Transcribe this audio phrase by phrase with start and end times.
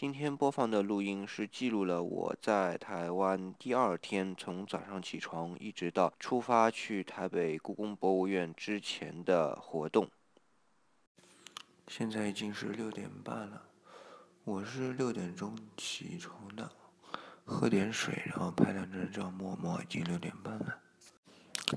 [0.00, 10.08] 今天播放的录音是记录了我在台湾第二天从早上起床一直到出发去台北故宫博物院之前的活动。
[11.88, 13.60] 现在已经是六点半了，
[14.44, 16.70] 我是六点钟起床的，
[17.44, 20.78] 喝点水，然后拍两张照，摸摸，已经六点半了。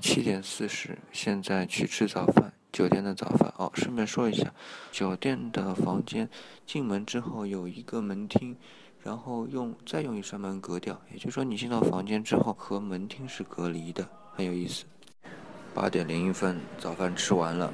[0.00, 2.54] 七点四十，现在去吃早饭。
[2.72, 4.50] 酒店的早饭哦，顺便说一下，
[4.90, 6.26] 酒店的房间
[6.66, 8.56] 进门之后有一个门厅，
[9.02, 14.86] 然后用再用一扇门隔掉，也就是说你进到房间之后和门厅是隔离的，很有意思。
[15.74, 17.70] 八点零一分，早饭吃完了。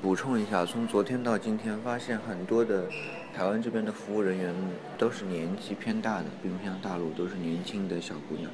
[0.00, 2.88] 补充一下，从昨天到今天，发现很多的
[3.34, 4.54] 台湾这边的服务人员
[4.96, 8.48] 都是年纪偏大的，并不像大陆都是年轻的小姑娘。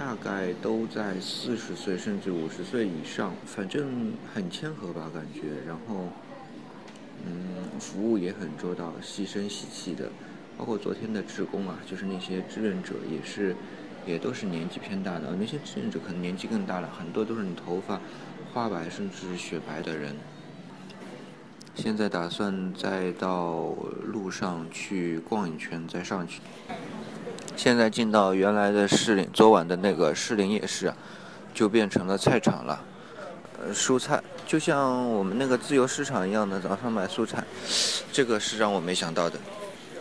[0.00, 6.08] 大概都在四十岁甚至五十岁以上，反正很谦和吧感觉，然后，
[7.26, 10.10] 嗯，服务也很周到，细声细气的，
[10.56, 13.54] 包括昨天的职工啊，就是那些志愿者也是，
[14.06, 18.00] 也都是年纪偏大的，那些志愿者可能年纪更大了，很多都是你头发
[18.54, 20.16] 花白甚至是雪白的人。
[21.74, 26.40] 现在打算再到路上去逛一圈，再上去。
[27.56, 30.92] 现在进到原来的士林，昨晚的那个士林夜市，
[31.52, 32.80] 就变成了菜场了。
[33.62, 37.44] 呃，蔬菜就像我们那个自由市场一样的，早上买蔬菜，
[38.10, 39.38] 这个是让我没想到的。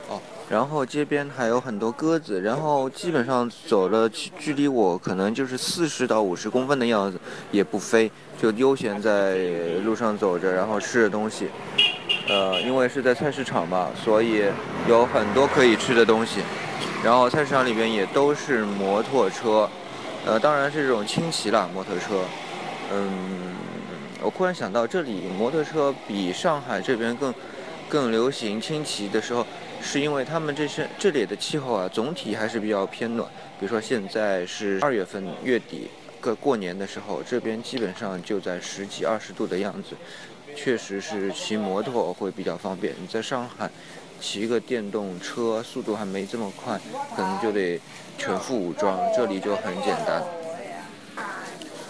[0.08, 7.20] 哦，然后街边还有很多鸽子，然后基本上走了距离我可能就是四十到五十公分的样子，
[7.52, 8.10] 也不飞，
[8.42, 9.36] 就悠闲在
[9.84, 11.50] 路上走着，然后吃着东西。
[12.30, 14.46] 呃，因为是在菜市场嘛，所以
[14.88, 16.40] 有很多可以吃的东西。
[17.02, 19.70] 然后菜市场里边也都是摩托车，
[20.26, 22.26] 呃，当然是这种轻骑啦，摩托车。
[22.92, 23.56] 嗯，
[24.22, 27.34] 我忽然想到，这里摩托车比上海这边更
[27.88, 29.46] 更流行轻骑的时候，
[29.82, 33.28] 是因为他们这些这里的气候啊，总体还是比较偏暖。
[33.60, 35.88] 比如说现在是二月份月底，
[36.22, 39.96] 过过年的时候，这边基本上就在十几二十度的样子，
[40.54, 42.94] 确实是骑摩托会比较方便。
[43.00, 43.70] 你在上海。
[44.20, 46.80] 骑个电动车速度还没这么快，
[47.16, 47.80] 可能就得
[48.18, 49.00] 全副武装。
[49.16, 50.24] 这里就很简单。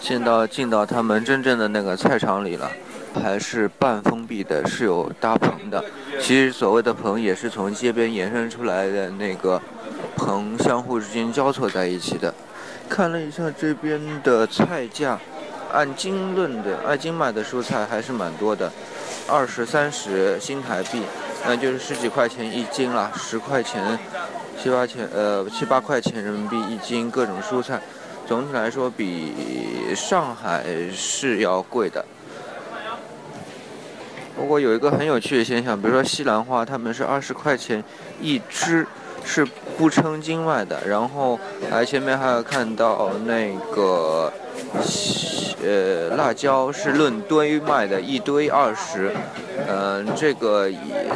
[0.00, 2.70] 现到进到他们真正的那个菜场里了，
[3.22, 5.84] 还是半封闭的，是有搭棚的。
[6.20, 9.60] 其实所谓的棚也是从街边延伸出来的那个
[10.16, 12.32] 棚，相互之间交错在一起的。
[12.88, 15.18] 看了一下这边的菜价，
[15.72, 18.72] 按斤论的，按斤卖的蔬菜还是蛮多的，
[19.28, 21.02] 二十三十新台币。
[21.46, 23.98] 那就是十几块钱一斤了，十块钱、
[24.62, 27.80] 七八钱，呃，七八块钱人民币一斤，各种蔬菜，
[28.26, 29.32] 总体来说比
[29.94, 30.64] 上海
[30.94, 32.04] 是要贵的。
[34.36, 37.82] 不过有一个很有趣的现象，比如说西兰花，他们是二十块钱
[38.20, 38.86] 一只，
[39.24, 39.46] 是
[39.76, 40.80] 不称斤卖的。
[40.86, 41.38] 然后，
[41.70, 44.32] 还前面还有看到那个。
[45.62, 49.10] 呃，辣椒是论堆卖的，一堆二十。
[49.72, 50.68] 嗯，这个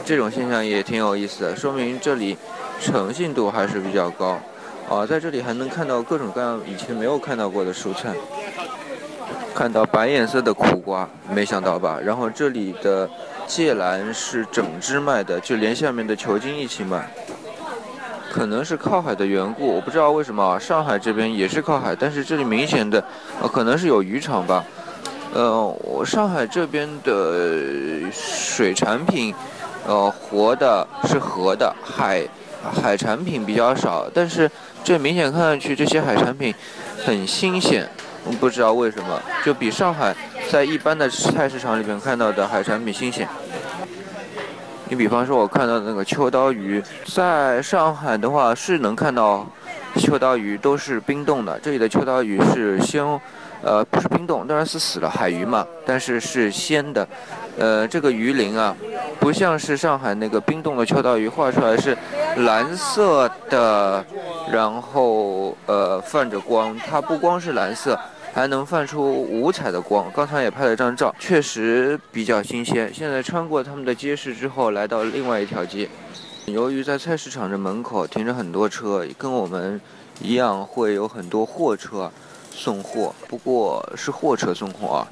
[0.05, 2.37] 这种现象也挺有意思的，说明这里
[2.81, 4.39] 诚信度还是比较高。
[4.89, 8.15] 啊，在这里还能看到各种各样以前没有看到过的蔬菜，
[9.55, 11.99] 看到白颜色的苦瓜，没想到吧？
[12.05, 13.09] 然后这里的
[13.47, 17.11] 芥蓝是整只卖的，就连下面的球茎一起卖。
[18.31, 23.03] 可能是靠海的缘故，我不知道为什么啊上海这边也是靠海，但是这里明显的，
[23.41, 24.63] 呃，可能是有渔场吧。
[25.34, 29.34] 呃，我上海这边的水产品，
[29.84, 32.22] 呃，活的是活的，海
[32.62, 34.49] 海产品比较少，但是
[34.84, 36.55] 这明显看上去这些海产品
[37.05, 37.84] 很新鲜，
[38.39, 40.15] 不知道为什么，就比上海
[40.53, 43.28] 在一般的菜市场里面看到的海产品新鲜。
[44.89, 46.81] 你比方说，我看到那个秋刀鱼，
[47.12, 49.44] 在上海的话是能看到
[49.97, 53.03] 秋刀鱼都是冰冻的，这里的秋刀鱼是鲜，
[53.65, 57.09] 呃，不是冰冻，当然是死了海鱼嘛，但是是鲜的，
[57.59, 58.77] 呃，这个鱼鳞啊，
[59.19, 61.97] 不像是上海那个冰冻的秋刀鱼，画出来是
[62.37, 64.05] 蓝色的，
[64.53, 67.99] 然后呃泛着光，它不光是蓝色。
[68.35, 72.93] 还能泛出五彩的光，刚才也拍了张照，确实比较新鲜。
[72.93, 75.88] 现在穿过他们的街市之后，来到另外一条街。
[76.47, 79.81] 由于在菜市场的门口停着很多车，跟我们
[80.21, 82.11] 一样会有很多货车
[82.55, 85.09] 送货，不过是货车送货啊。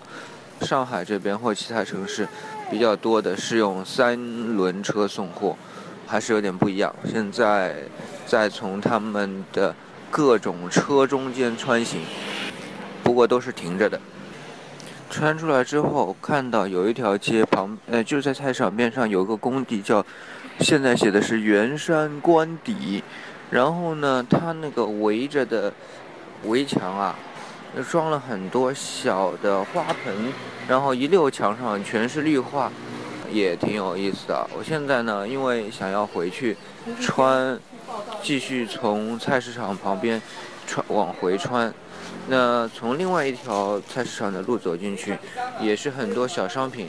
[0.61, 2.27] 上海这边或其他城市
[2.71, 4.17] 比较多的是用三
[4.57, 5.57] 轮车送货，
[6.07, 6.95] 还是有点不一样。
[7.05, 7.83] 现在
[8.25, 9.75] 在从他们的
[10.09, 12.01] 各种车中间穿行。
[13.03, 14.01] 不过都是停着的。
[15.11, 20.03] 穿出来之后，看到有一条街旁，呃，就在菜场边上有个工地叫
[20.61, 23.03] 现在写的是圆山官邸，
[23.51, 25.71] 然后呢，它那个围着的
[26.45, 27.15] 围墙啊，
[27.91, 30.33] 装了很多小的花盆，
[30.69, 32.71] 然后一溜墙上全是绿化，
[33.31, 34.47] 也挺有意思的。
[34.57, 36.57] 我现在呢，因为想要回去
[37.01, 37.59] 穿，
[38.23, 40.21] 继续从菜市场旁边
[40.67, 41.73] 穿往回穿，
[42.29, 45.17] 那从另外一条菜市场的路走进去，
[45.61, 46.89] 也是很多小商品。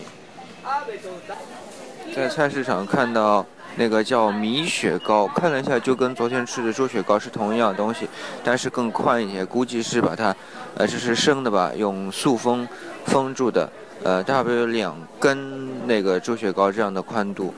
[2.15, 3.45] 在菜市场看到
[3.75, 8.07] 那个叫米雪糕，看了一下就跟昨天吃的猪血糕是同一样东西，
[8.43, 10.35] 但是更宽一些，估计是把它，
[10.75, 12.67] 呃，这是生的吧，用塑封
[13.05, 13.71] 封住的，
[14.03, 17.53] 呃，大约有两根那个猪血糕这样的宽度。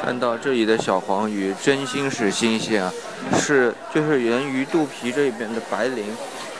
[0.00, 2.92] 看到这里的小黄鱼，真心是新鲜啊，
[3.34, 6.04] 是就是沿鱼肚皮这边的白鳞，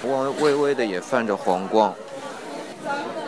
[0.05, 1.93] 微微微的也泛着黄光。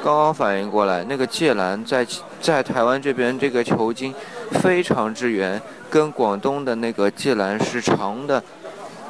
[0.04, 2.06] 刚刚反应过来，那个芥蓝在
[2.38, 4.14] 在台湾这边这个球茎
[4.60, 5.58] 非常之圆，
[5.88, 8.42] 跟广东的那个芥蓝是长的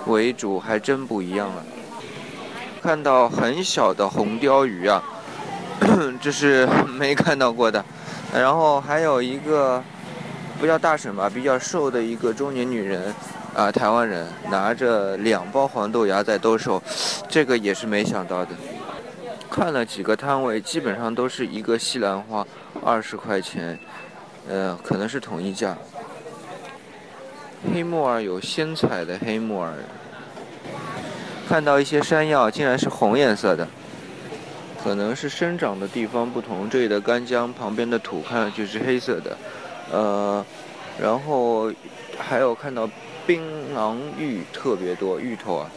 [0.07, 1.65] 为主，还真不一样了。
[2.81, 5.03] 看到很小的红鲷鱼啊，
[6.23, 6.65] 这是
[6.97, 7.85] 没看到过的。
[8.33, 9.83] 然后还有一个
[10.61, 13.13] 不叫大婶吧，比较瘦的一个中年女人，
[13.53, 16.81] 啊，台湾人拿着两包黄豆芽在兜售，
[17.29, 18.51] 这个也是没想到的。
[19.55, 22.45] 看了几个摊位，基本上都是一个西兰花
[22.85, 23.79] 二十块钱，
[24.49, 25.79] 呃，可能是统一价。
[27.73, 29.73] 黑木耳有鲜采的黑木耳，
[31.49, 33.69] 看到一些山药竟然是红颜色的，
[34.83, 36.69] 可能是生长的地方不同。
[36.69, 39.37] 这里的干姜旁边的土看上去是黑色的，
[39.93, 40.45] 呃，
[41.01, 41.73] 然后
[42.19, 42.91] 还有看到
[43.25, 43.41] 槟
[43.73, 45.71] 榔芋特别多，芋头啊。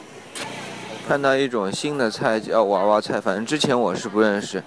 [1.08, 4.62] 看到一种新的菜叫娃娃菜，反正之前我是不认识，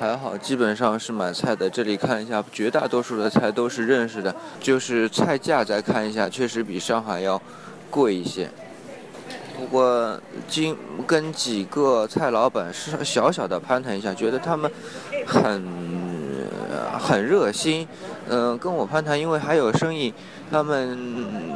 [0.00, 1.68] 还好基本上是买菜的。
[1.68, 7.40] 这里看一下，绝大多数的菜都是认识的，就是菜价再看一下，确实比上海要
[7.90, 8.48] 贵一些。
[9.58, 10.18] 不过
[10.48, 10.74] 今
[11.06, 14.70] 跟几个菜老板是小小的攀谈一下，觉得他们
[15.26, 15.62] 很
[16.98, 17.86] 很热心，
[18.30, 20.14] 嗯，跟我攀谈，因为还有生意。
[20.50, 20.96] 他们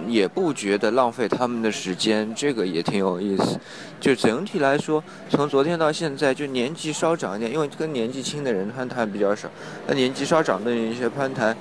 [0.09, 3.59] 也不觉得浪费他们的时间，这个也挺有意思。
[4.01, 9.49] 就整体来说，从昨天到现在，就年纪稍长一点，因为跟年纪轻的人攀谈比较少，
[9.87, 11.57] 那年纪稍长的一些攀谈，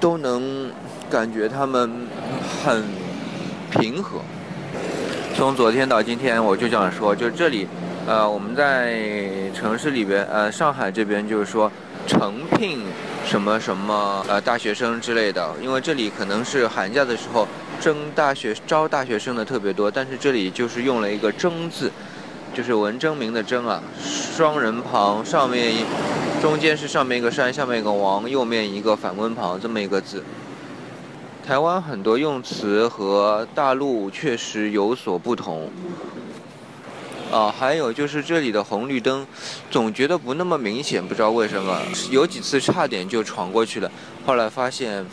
[0.00, 0.70] 都能
[1.08, 1.90] 感觉他们
[2.64, 2.84] 很
[3.70, 4.20] 平和。
[5.34, 7.66] 从昨天到今天，我就想说，就这里，
[8.06, 9.00] 呃，我们在
[9.54, 11.70] 城市里边，呃，上海这边就是说，
[12.06, 12.80] 诚聘。
[13.28, 17.46] 什么什么呃大学生之类的，因为这里可能是寒假的时候
[17.78, 21.92] 征大学招大学生的特别多，但是这里就是用了一个征字，
[22.54, 25.74] 就是文征明的征啊，双人旁上面
[26.40, 30.24] 中间是上面一个山，下面一个王，右面一个反文旁这么一个字。
[31.46, 35.70] 台湾很多用词和大陆确实有所不同。
[37.30, 39.26] 啊，还有就是这里的红绿灯，
[39.70, 41.78] 总觉得不那么明显，不知道为什么，
[42.10, 43.90] 有几次差点就闯过去了，
[44.24, 45.04] 后来发现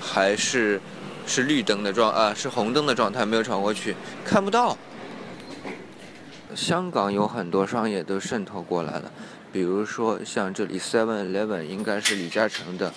[0.00, 0.80] 还是
[1.24, 3.94] 是绿灯的状啊，是红灯的状态，没有闯过去，
[4.24, 4.76] 看不到。
[6.54, 9.10] 香港有很多商业都渗透过来了，
[9.52, 12.92] 比如说像这里 Seven Eleven 应该是李嘉诚的，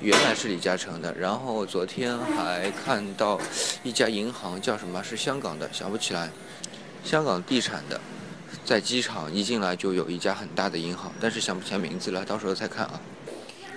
[0.00, 3.40] 原来是李嘉诚的，然后昨天还看到
[3.82, 6.28] 一家银行叫什么是香港的，想不起来。
[7.04, 8.00] 香港地产的，
[8.64, 13.00] 在机场一进来就有一家很大的银行，但是想不起来名字了，到时候再看啊。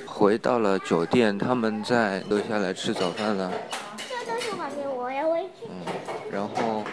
[0.05, 3.51] 回到了酒店，他们在留下来吃早饭了。
[5.69, 5.85] 嗯，
[6.31, 6.83] 然后，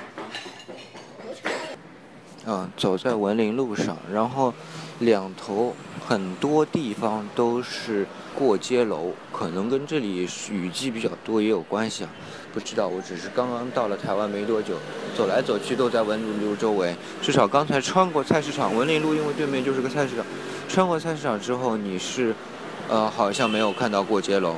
[2.47, 4.55] 嗯，走在文林路上，然后
[5.01, 5.75] 两头
[6.07, 12.11] 很多地方都是过街楼，可能跟这里雨季比较多也有关系啊。
[12.53, 14.75] 不知道，我只是刚刚到了台湾没多久，
[15.17, 16.95] 走来走去都在文林路周围。
[17.23, 20.25] 至少刚才穿过菜市场，文林路因为对面就是个菜市场，
[20.69, 22.35] 穿过菜市场之后，你是，
[22.89, 24.57] 呃，好像没有看到过街楼。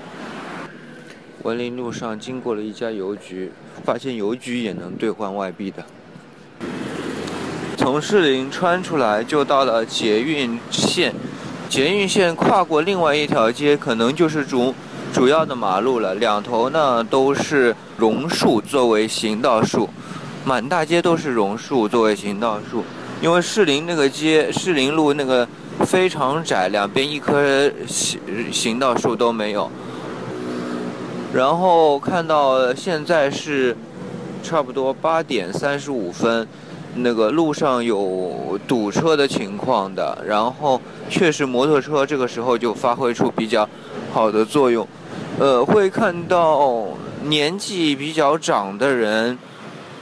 [1.42, 3.52] 文林路上经过了一家邮局，
[3.84, 5.84] 发现邮局也能兑换外币的。
[7.83, 11.12] 从士林穿出来就到了捷运线，
[11.69, 14.73] 捷运线跨过另外一条街，可能就是主。
[15.12, 19.91] 主要的马路了，两头呢都是榕树作为行道树，
[20.45, 22.85] 满大街都是榕树作为行道树。
[23.21, 25.47] 因为士林那个街，士林路那个
[25.81, 28.21] 非常窄，两边一棵行
[28.53, 29.69] 行道树都没有。
[31.35, 33.77] 然后看到现在是
[34.41, 36.49] 差不多八点三十五分，
[36.96, 43.68] 那个路上有堵车的情况的，然后确实摩托车这个时候就发挥出比较
[44.12, 44.87] 好的作用。
[45.38, 46.88] 呃，会看到
[47.25, 49.38] 年纪比较长的人，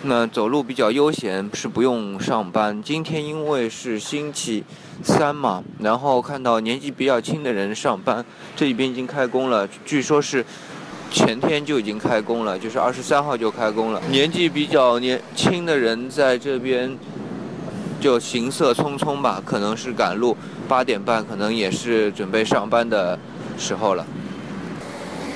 [0.03, 2.83] 那走路比较悠闲，是不用上班。
[2.83, 4.65] 今天因为是星期
[5.03, 8.25] 三嘛，然后看到年纪比较轻的人上班，
[8.57, 10.45] 这里边已经开工了，据说是
[11.11, 14.01] 前天就已经开工了，就是二十三号就开工了。
[14.11, 16.97] 年纪比较年轻的人在这边
[18.01, 20.37] 就行色匆匆吧，可能是赶路，
[20.69, 23.19] 八点半可能也是准备上班的
[23.59, 24.07] 时候了。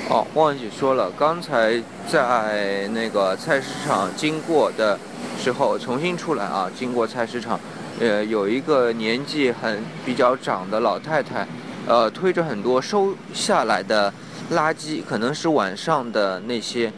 [0.09, 4.99] 哦，忘记说了，刚才在那个菜市场经过的
[5.39, 7.59] 时候，重新出来啊，经过菜市场，
[8.01, 11.47] 呃，有一个年纪很比较长的老太太，
[11.87, 14.13] 呃，推着很多收下来的
[14.53, 16.93] 垃圾，可能是晚上的那些，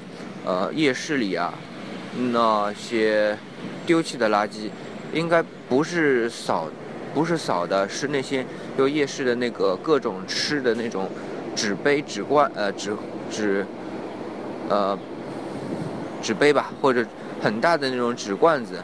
[0.45, 1.53] 呃，夜市里啊，
[2.33, 3.37] 那些
[3.85, 4.71] 丢弃的垃圾，
[5.13, 6.69] 应该不是扫，
[7.15, 8.45] 不是扫的，是那些
[8.77, 11.09] 就夜市的那个各种吃的那种。
[11.57, 12.95] 纸杯、纸罐，呃，纸
[13.31, 13.67] 纸，
[14.69, 14.99] 呃，
[16.21, 17.03] 纸杯吧，或者
[17.41, 18.75] 很大的那种纸罐子，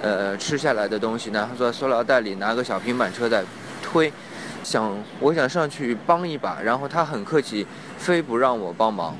[0.00, 3.44] 呃，吃下来的东西呢，坐在塑料袋里，拿个小平板车在
[3.82, 4.10] 推，
[4.62, 7.66] 想我想上去帮一把，然后他很客气，
[7.98, 9.16] 非不让我帮忙。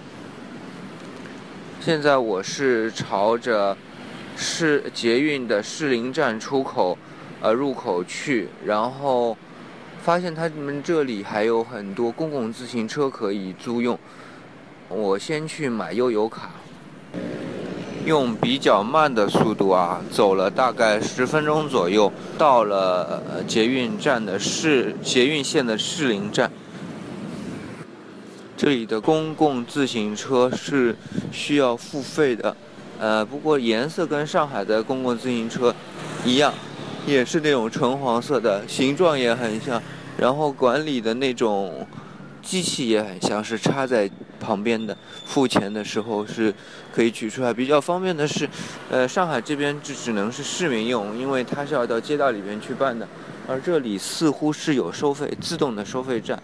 [1.81, 3.77] 现在我是朝着
[4.37, 6.97] 市捷运的士林站出口，
[7.41, 9.37] 呃，入口去，然后。
[10.03, 13.97] 发现他们这里还有很多公共自行车可以租用。
[14.89, 16.51] 我先去买悠游卡，
[18.05, 26.51] 用比较慢的速度啊，走了大概十分钟左右，到了捷运站的市捷运线的士林站。
[28.57, 30.97] 这里的公共自行车是
[31.33, 32.57] 需要付费的，
[32.99, 35.75] 呃，不过颜色跟上海的公共自行车
[36.25, 36.53] 一样。
[37.05, 39.83] 也是那种纯黄色的，形状也很像，
[40.17, 41.85] 然后管理的那种
[42.41, 44.09] 机器也很像是插在
[44.43, 46.53] 旁边的，付钱的时候是
[46.93, 47.55] 可以取出来。
[47.55, 48.49] 比较方便的是，
[48.91, 53.07] 呃，上海这边只只能是市民用，因为它是要到街道里面去办的，
[53.47, 56.43] 而这里似乎是有收费，自动的收费站。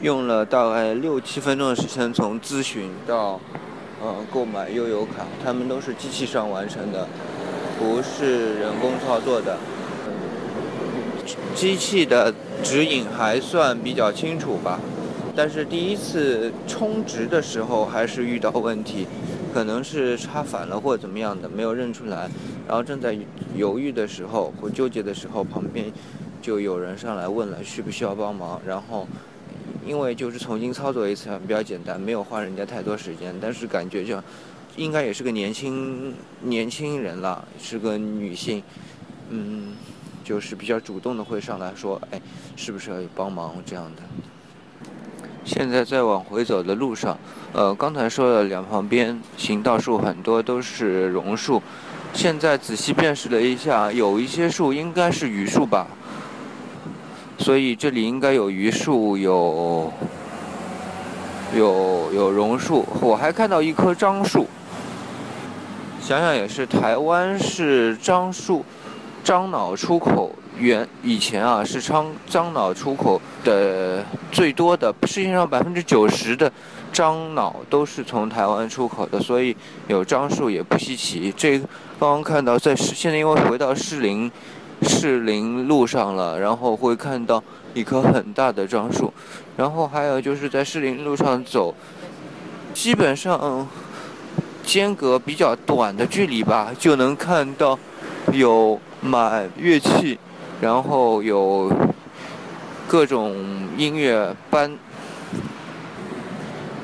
[0.00, 3.40] 用了大概六七分钟的时间，从咨询到
[4.02, 7.06] 呃购买悠游卡，他们都是机器上完成的。
[7.78, 9.56] 不是人工操作的，
[11.54, 14.78] 机器的指引还算比较清楚吧，
[15.34, 19.06] 但是第一次充值的时候还是遇到问题，
[19.52, 22.28] 可能是插反了或者怎么样的，没有认出来。
[22.66, 23.18] 然后正在
[23.56, 25.92] 犹豫的时候或纠结的时候，旁边
[26.40, 28.60] 就有人上来问了需不需要帮忙。
[28.66, 29.06] 然后
[29.86, 34.22] 因为就是重新操作一次比较简单，没有花人家太多时间，但是感觉就。
[34.74, 38.62] 应该也是个年轻年轻人了，是个女性，
[39.28, 39.74] 嗯，
[40.24, 42.18] 就是比较主动的会上来说，哎，
[42.56, 44.02] 是不是要帮忙这样的？
[45.44, 47.18] 现在在往回走的路上，
[47.52, 51.60] 呃，刚才说了两旁边行道树很多都是榕树，
[52.14, 55.86] 现在仔细辨识了一下，有一些树应该是榆树吧，
[57.38, 59.92] 所以这里应该有榆树有
[61.56, 64.46] 有有榕树，我还看到一棵樟树。
[66.00, 68.64] 想想也是，台湾是樟树、
[69.24, 76.50] 樟脑出口原，以前啊是樟樟脑出口的最多的，世界上百分之九十的
[76.92, 81.32] 樟脑都是从台湾出口的，所以有樟树也不稀奇。
[81.36, 81.58] 这
[82.00, 84.30] 刚刚看到在现在因为回到士林
[84.82, 87.42] 士林路上了，然后会看到
[87.74, 89.12] 一棵很大的樟树，
[89.56, 91.74] 然后还有就是在士林路上走，
[92.74, 93.66] 基本上。
[94.64, 97.76] 间隔比较短的距离吧，就能看到
[98.32, 100.18] 有买乐器，
[100.60, 101.70] 然后有
[102.88, 103.34] 各种
[103.76, 104.76] 音乐班。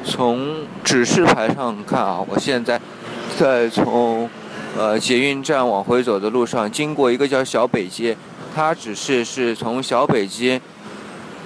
[0.04, 2.80] 从指示牌上看啊，我现在
[3.36, 4.28] 在从
[4.74, 8.16] 呃捷运站往回走的路上，经过一个叫小北街，
[8.54, 10.58] 它指示是从小北街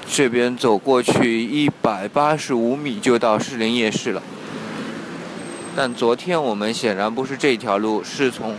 [0.09, 4.23] 这边走过去一百八十五米就到士林夜市了。
[5.75, 8.55] 但昨天我们显然不是这条路，是从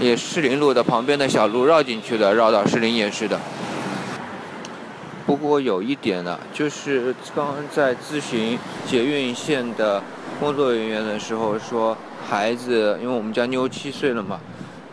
[0.00, 3.38] 也士林路的旁边的小路绕进去的，绕到士林夜市的。
[5.26, 10.02] 不过有一点呢，就是刚刚在咨询捷运线的
[10.38, 11.96] 工作人员的时候说，
[12.28, 14.38] 孩子，因为我们家妞七岁了嘛。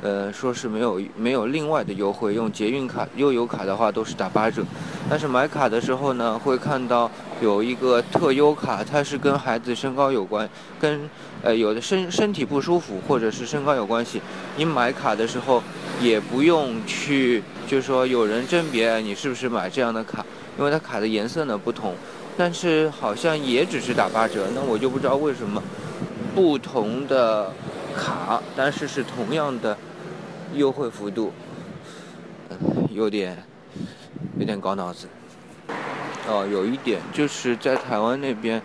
[0.02, 4.64] 呃，说是没有没有另外的优惠，用捷运卡、悠游卡的话都是打八折。
[5.10, 11.08] 但是买卡的时候呢，会看到有一个特优卡，它是跟孩子身高有关，跟
[11.44, 14.22] 呃有的身身体不舒服或者是身高有关系。
[14.58, 15.62] 你买卡的时候
[16.02, 20.26] 也不用去，就是说有人甄别你是不是买这样的卡，
[20.58, 21.94] 因为它卡的颜色呢不同。
[22.38, 25.62] 但是好像也只是打八折，那我就不知道为什么
[26.34, 27.52] 不同的
[27.96, 29.78] 卡，但是是同样的
[30.54, 31.32] 优惠幅度，
[32.90, 33.38] 有点
[34.38, 35.08] 有点搞脑子。
[36.28, 38.62] 哦，有一点就是在台湾那边，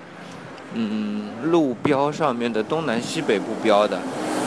[0.75, 3.99] 嗯，路标上面的东南西北不标的，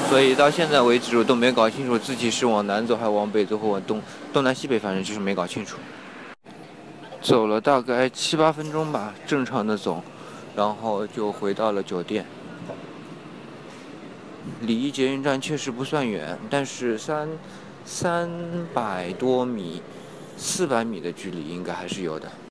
[0.10, 5.77] 所以到现在为止我都没搞清楚自己是往南走还是往北走或往东东南西北，反正就是没搞清楚。
[7.22, 10.03] 走了大概七八分钟吧，正常的走，
[10.55, 12.25] 然后就回到了酒店。
[14.62, 17.27] 离捷运站确实不算远，但是三
[17.86, 18.29] 三
[18.74, 19.82] 百多米、
[20.38, 22.32] 四百米的距离应该还是有的。